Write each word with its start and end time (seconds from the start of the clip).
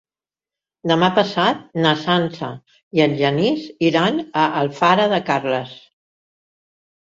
Demà 0.91 1.09
passat 1.19 1.59
na 1.83 1.91
Sança 2.05 2.49
i 3.01 3.05
en 3.07 3.15
Genís 3.21 3.69
iran 3.93 4.21
a 4.47 4.49
Alfara 4.65 5.09
de 5.15 5.23
Carles. 5.33 5.81